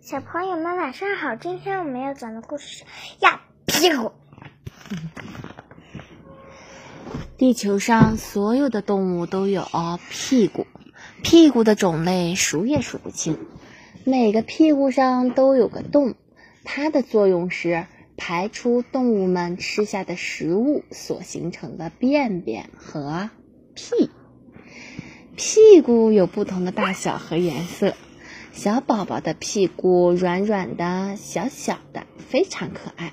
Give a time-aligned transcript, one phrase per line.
[0.00, 2.84] 小朋友们晚上好，今天我们要讲的故事是
[3.20, 4.12] 呀屁股。
[7.36, 9.68] 地球上所有的动物都有
[10.08, 10.66] 屁股，
[11.22, 13.38] 屁股的种类数也数不清。
[14.04, 16.14] 每个屁股上都有个洞，
[16.64, 17.84] 它的作用是
[18.16, 23.28] 排出动物们吃下的食物所形成的便便和
[23.74, 24.10] 屁。
[25.36, 27.94] 屁股有不同的大小和颜色。
[28.52, 33.12] 小宝宝的屁股软软的、小小的，非常可爱。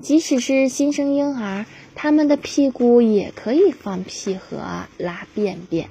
[0.00, 1.66] 即使是新生婴儿，
[1.96, 5.88] 他们的屁股也可以放屁和拉便便。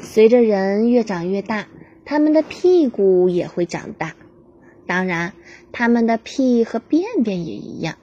[0.00, 1.66] 随着人越长越大，
[2.04, 4.14] 他们的屁股也会长大。
[4.86, 5.34] 当然，
[5.72, 7.96] 他们的屁和便便也一样。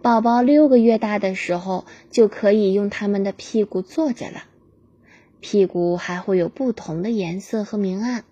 [0.00, 4.44] 宝宝六个月大的时候，就可以用他们的屁股坐着了。
[5.42, 8.24] 屁股还会有不同的颜色和明暗，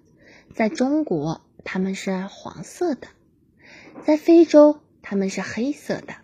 [0.55, 3.09] 在中国它们是黄色的，
[4.05, 6.15] 在非洲它们是黑色的，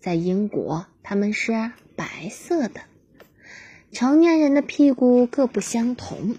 [0.00, 2.80] 在英国它们是白色的。
[3.92, 6.34] 成年人的屁股各不相同，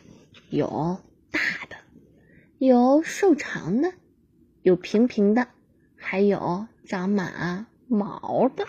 [0.49, 0.99] 有
[1.31, 1.77] 大的，
[2.57, 3.93] 有瘦长的，
[4.61, 5.47] 有平平的，
[5.95, 8.67] 还有长满毛的。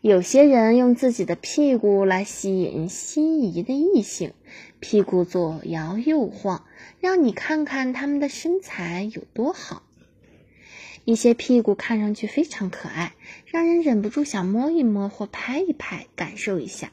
[0.00, 4.32] 有些人用自己的屁股来吸引心仪的异性，
[4.78, 6.64] 屁股左摇右晃，
[7.00, 9.82] 让你看看他们的身材有多好。
[11.04, 13.14] 一些屁股看上去非常可爱，
[13.46, 16.92] 让人忍不住想摸一摸或拍一拍，感受一下。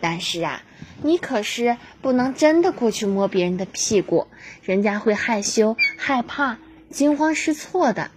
[0.00, 0.62] 但是啊，
[1.02, 4.28] 你可是不能真的过去摸别人的屁股，
[4.62, 8.12] 人家会害羞、害怕、惊慌失措的，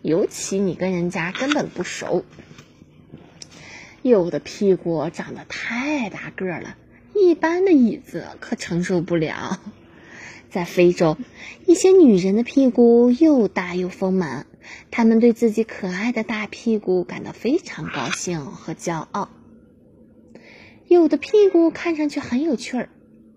[0.00, 2.24] 尤其你跟人家根本不熟。
[4.04, 6.76] 有的屁股长得太大个了，
[7.14, 9.58] 一般的椅子可承受不了。
[10.50, 11.16] 在非洲，
[11.64, 14.46] 一些女人的屁股又大又丰满，
[14.90, 19.30] 她们对自己可爱的大屁股感到非常高兴和骄傲。
[20.86, 22.90] 有的屁股看上去很有趣儿，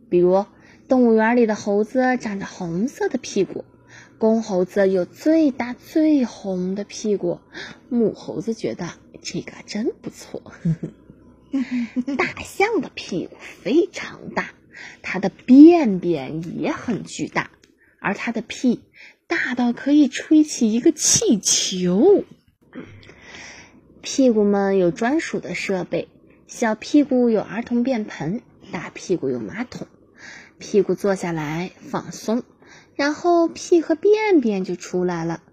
[0.09, 0.45] 比如
[0.89, 3.63] 动物园里的猴子长着红色的屁股，
[4.17, 7.39] 公猴子有最大最红的屁股，
[7.87, 8.89] 母猴子觉得。
[9.21, 10.41] 这个真不错。
[12.17, 14.51] 大象的屁股非常大，
[15.01, 17.51] 它的便便也很巨大，
[17.99, 18.83] 而它的屁
[19.27, 22.25] 大到可以吹起一个气球。
[24.01, 26.07] 屁股们有专属的设备，
[26.47, 28.41] 小屁股有儿童便盆，
[28.71, 29.87] 大屁股有马桶。
[30.59, 32.43] 屁股坐下来放松，
[32.95, 35.43] 然后屁和便便就出来了。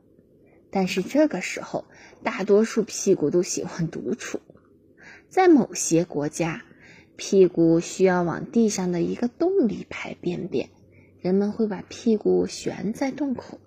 [0.74, 1.84] 但是这个时候，
[2.24, 4.40] 大多数屁股都喜欢独处。
[5.28, 6.64] 在某些国家，
[7.14, 10.70] 屁股需要往地上的一个洞里排便便，
[11.20, 13.60] 人们会把屁股悬在洞口。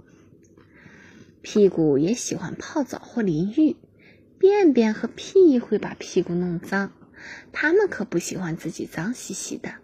[1.41, 3.77] 屁股也喜欢泡澡或淋浴，
[4.37, 6.91] 便便和屁会把屁股弄脏，
[7.53, 9.75] 他们可不喜欢自己脏兮兮的。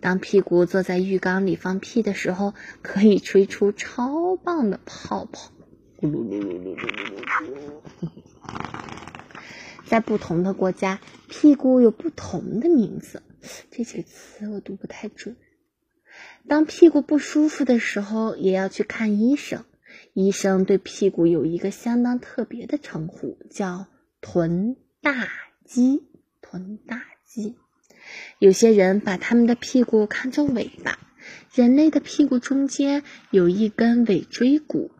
[0.00, 5.52] 当屁股坐在浴缸里放屁的时候，可以吹出超棒的泡泡。
[6.00, 7.80] 咕噜噜噜噜噜噜噜。
[9.84, 13.22] 在不同的国家，屁股有不同的名字。
[13.70, 15.36] 这几个词我读不太准。
[16.48, 19.66] 当屁股不舒服的时候，也要去看医生。
[20.14, 23.86] 医生对屁股有一个相当特别的称呼，叫
[24.22, 25.28] “臀大
[25.66, 26.04] 肌”。
[26.40, 27.56] 臀大肌。
[28.38, 30.98] 有些人把他们的屁股看成尾巴。
[31.52, 34.90] 人类的屁股中间有一根尾椎骨。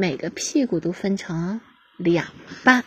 [0.00, 1.60] 每个屁股都分成
[1.98, 2.28] 两
[2.64, 2.86] 半。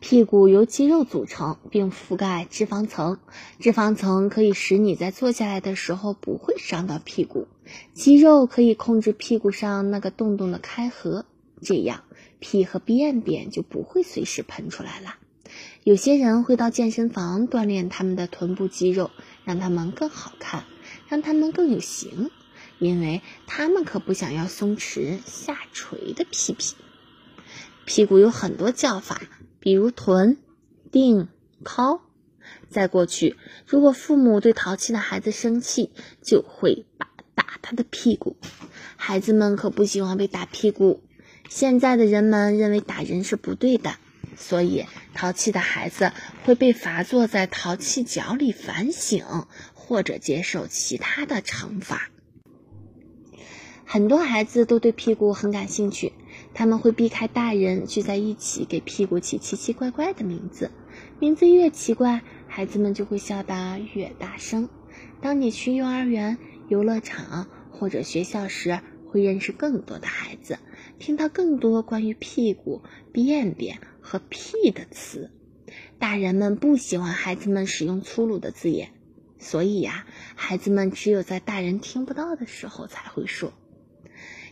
[0.00, 3.20] 屁股由肌肉组成，并覆盖脂肪层。
[3.60, 7.46] 脂肪层可以使你在坐下来的时候不会伤到屁股。
[7.94, 11.26] 肌肉可以控制屁股上那个洞洞的开合，
[11.62, 12.02] 这样
[12.40, 15.14] 屁和便便就不会随时喷出来了。
[15.84, 19.12] 有些人会到健身房锻炼他们的臀部肌肉，
[19.44, 20.64] 让他们更好看，
[21.06, 22.32] 让他们更有型。
[22.78, 26.74] 因为他们可不想要松弛下垂的屁屁。
[27.84, 29.20] 屁股有很多叫法，
[29.60, 30.38] 比如臀、
[30.90, 31.28] 腚、
[31.62, 32.02] 靠。
[32.68, 33.36] 在过去，
[33.66, 35.90] 如果父母对淘气的孩子生气，
[36.22, 38.36] 就会打打他的屁股。
[38.96, 41.02] 孩子们可不喜欢被打屁股。
[41.48, 43.96] 现在的人们认为打人是不对的，
[44.36, 44.84] 所以
[45.14, 46.12] 淘气的孩子
[46.44, 52.10] 会被罚坐在淘气角里反省，或者接受其他的惩罚。
[53.88, 56.12] 很多孩子都对屁股很感兴趣，
[56.52, 60.72] 他们会避开大人聚在一起给屁股起奇奇怪怪的名字，
[61.20, 64.68] 名字越奇怪，孩子们就会笑得越大声。
[65.20, 66.36] 当你去幼儿园、
[66.68, 70.58] 游乐场或者学校时，会认识更多的孩子，
[70.98, 72.82] 听到更多关于屁股、
[73.12, 75.30] 便便和屁的词。
[76.00, 78.90] 大人们不喜欢孩子们使用粗鲁的字眼，
[79.38, 80.04] 所以呀，
[80.34, 83.52] 孩子们只有在大人听不到的时候才会说。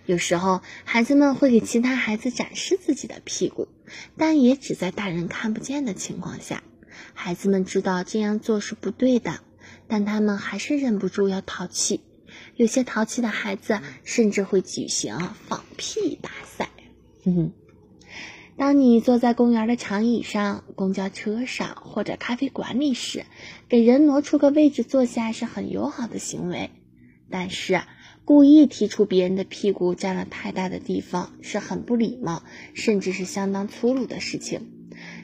[0.06, 3.68] 有时候，孩子们会给其他孩子展示自己的屁股，
[4.16, 6.62] 但也只在大人看不见的情况下。
[7.14, 9.40] 孩子们知道这样做是不对的，
[9.88, 12.00] 但他们还是忍不住要淘气。
[12.56, 16.68] 有些淘气的孩子甚至会举行放屁大赛。
[17.24, 17.52] 哼哼
[18.56, 23.24] 当你坐在公园的长椅上、公交车上或者咖啡馆里时，
[23.68, 26.70] 给人挪出个位置坐下是很友好的行为。
[27.30, 27.82] 但是，
[28.24, 32.42] 故意踢出别人的屁股占了太大的地方是很不礼貌，
[32.72, 34.70] 甚至是相当粗鲁的事情。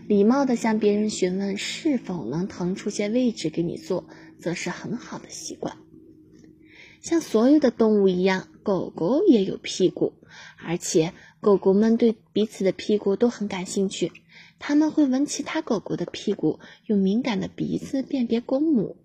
[0.06, 4.06] 礼貌地向别人询问是否能腾出些位置给你坐，
[4.38, 5.79] 则是很好的习惯。
[7.00, 10.12] 像所有的动物一样，狗狗也有屁股，
[10.62, 14.12] 而且狗狗们对彼此的屁股都很感兴趣。
[14.58, 18.99] 它们会闻其他狗狗的屁股，用敏感的鼻子辨别公母。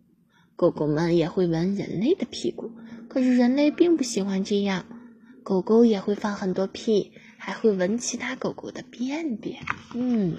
[0.57, 2.71] 狗狗们也会闻人类的屁股，
[3.10, 4.86] 可是人类并不喜欢这样。
[5.44, 9.63] 狗狗也会放很多屁，还会闻其他狗狗的便便。
[9.94, 10.38] 嗯，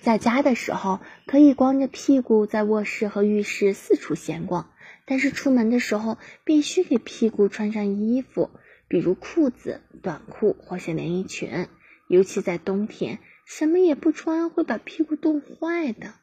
[0.00, 4.70] 在家的时候可以光着屁股在卧室和浴室四处闲逛。
[5.04, 8.50] 但是出门的时候必须给屁股穿上衣服，
[8.86, 11.66] 比如裤子、短裤或是连衣裙。
[12.08, 16.14] 尤其在冬天，什么也不穿会把屁股冻坏的。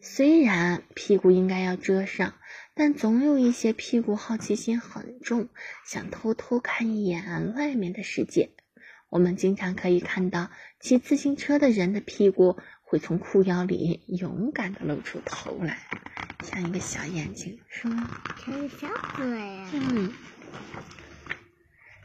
[0.00, 2.34] 虽然屁股应该要遮上，
[2.76, 5.48] 但总有一些屁股好奇心很重，
[5.86, 8.50] 想偷偷看一眼外面的世界。
[9.10, 10.50] 我们经常可以看到
[10.80, 15.78] 骑自行车的人的屁股会从裤腰里勇敢地露出头来。
[16.42, 18.20] 像一个小眼睛，是吗？
[18.44, 19.24] 像个小嘴。
[19.72, 20.12] 嗯，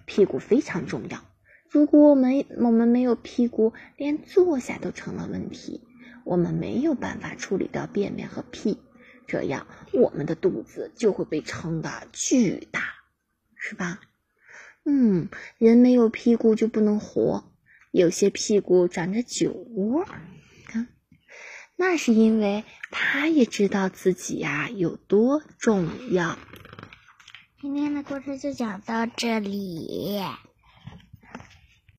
[0.05, 1.25] 屁股非常重要。
[1.67, 5.81] 如果我们我们没有屁股，连坐下都成了问题。
[6.25, 8.77] 我们没有办法处理掉便便和屁，
[9.29, 12.81] 这样我们的肚子就会被撑得巨大，
[13.55, 14.01] 是吧？
[14.83, 15.29] 嗯，
[15.59, 17.45] 人没有屁股就不能活。
[17.91, 20.05] 有些屁股长着酒窝。
[20.65, 20.87] 看
[21.75, 26.37] 那是因为他也知道自己呀有多重要。
[27.61, 30.21] 今天的故事就讲到这里。